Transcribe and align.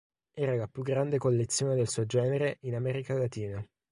Era 0.35 0.55
la 0.55 0.65
più 0.67 0.81
grande 0.81 1.19
collezione 1.19 1.75
del 1.75 1.87
suo 1.87 2.07
genere 2.07 2.57
in 2.61 2.73
America 2.73 3.13
Latina. 3.15 3.63